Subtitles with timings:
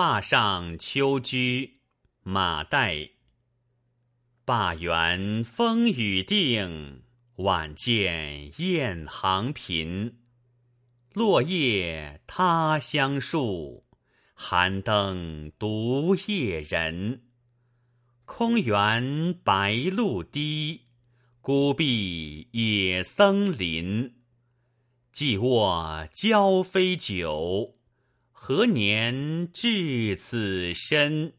[0.00, 1.82] 坝上秋居，
[2.22, 3.10] 马岱。
[4.46, 7.02] 坝原风雨定，
[7.36, 10.20] 晚见雁行频。
[11.12, 13.84] 落叶他乡树，
[14.32, 17.24] 寒灯独夜人。
[18.24, 20.86] 空园白露滴，
[21.42, 24.14] 孤壁野僧林。
[25.12, 27.76] 既卧交飞酒，
[28.42, 31.34] 何年至此身？